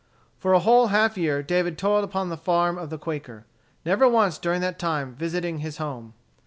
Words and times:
For 0.39 0.53
a 0.53 0.57
whole 0.59 0.87
half 0.87 1.15
year 1.15 1.43
David 1.43 1.77
toiled 1.77 2.03
upon 2.03 2.29
the 2.29 2.35
farm 2.35 2.75
of 2.79 2.89
the 2.89 2.97
Quaker, 2.97 3.45
never 3.85 4.09
once 4.09 4.39
during 4.39 4.61
that 4.61 4.79
time 4.79 5.13
visiting 5.13 5.59
his 5.59 5.77
home. 5.77 6.15